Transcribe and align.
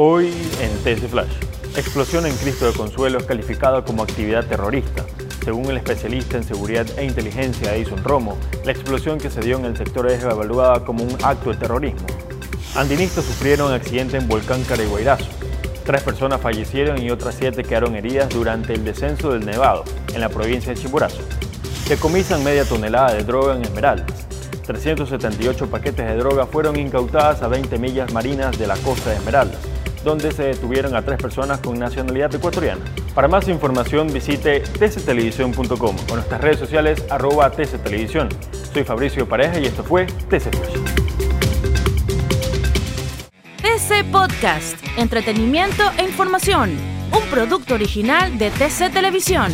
Hoy 0.00 0.32
en 0.60 0.70
TC 0.84 1.08
Flash. 1.08 1.32
Explosión 1.76 2.24
en 2.24 2.36
Cristo 2.36 2.66
de 2.66 2.72
Consuelo 2.72 3.18
es 3.18 3.24
calificada 3.24 3.84
como 3.84 4.04
actividad 4.04 4.46
terrorista. 4.46 5.04
Según 5.44 5.68
el 5.72 5.78
especialista 5.78 6.36
en 6.36 6.44
seguridad 6.44 6.86
e 6.96 7.04
inteligencia 7.04 7.74
Edison 7.74 8.04
Romo, 8.04 8.38
la 8.64 8.70
explosión 8.70 9.18
que 9.18 9.28
se 9.28 9.40
dio 9.40 9.58
en 9.58 9.64
el 9.64 9.76
sector 9.76 10.08
es 10.08 10.22
evaluada 10.22 10.84
como 10.84 11.02
un 11.02 11.18
acto 11.24 11.50
de 11.50 11.56
terrorismo. 11.56 12.06
Andinistas 12.76 13.24
sufrieron 13.24 13.72
accidente 13.72 14.16
en 14.16 14.28
Volcán 14.28 14.62
Caraguairazo. 14.62 15.26
Tres 15.84 16.04
personas 16.04 16.40
fallecieron 16.40 17.02
y 17.02 17.10
otras 17.10 17.34
siete 17.34 17.64
quedaron 17.64 17.96
heridas 17.96 18.28
durante 18.28 18.74
el 18.74 18.84
descenso 18.84 19.32
del 19.32 19.44
Nevado, 19.44 19.82
en 20.14 20.20
la 20.20 20.28
provincia 20.28 20.72
de 20.72 20.80
Chimborazo. 20.80 21.22
Decomisan 21.88 22.44
media 22.44 22.64
tonelada 22.64 23.14
de 23.14 23.24
droga 23.24 23.56
en 23.56 23.62
Esmeraldas. 23.62 24.28
378 24.64 25.68
paquetes 25.68 26.06
de 26.06 26.14
droga 26.14 26.46
fueron 26.46 26.78
incautadas 26.78 27.42
a 27.42 27.48
20 27.48 27.78
millas 27.78 28.12
marinas 28.12 28.56
de 28.58 28.68
la 28.68 28.76
costa 28.76 29.10
de 29.10 29.16
Esmeraldas, 29.16 29.58
donde 30.04 30.32
se 30.32 30.44
detuvieron 30.44 30.94
a 30.96 31.02
tres 31.02 31.18
personas 31.18 31.60
con 31.60 31.78
nacionalidad 31.78 32.34
ecuatoriana. 32.34 32.84
Para 33.14 33.28
más 33.28 33.48
información 33.48 34.12
visite 34.12 34.60
tctelevisión.com 34.60 35.96
o 36.10 36.14
nuestras 36.14 36.40
redes 36.40 36.58
sociales 36.58 37.04
arroba 37.10 37.50
tctelevisión. 37.50 38.28
Soy 38.72 38.84
Fabricio 38.84 39.28
Pareja 39.28 39.58
y 39.58 39.66
esto 39.66 39.82
fue 39.82 40.06
TC 40.06 40.50
Flash. 40.56 40.98
TC 43.62 44.04
Podcast, 44.10 44.76
entretenimiento 44.96 45.82
e 45.98 46.04
información, 46.04 46.70
un 47.12 47.22
producto 47.30 47.74
original 47.74 48.38
de 48.38 48.50
TC 48.50 48.92
Televisión. 48.92 49.52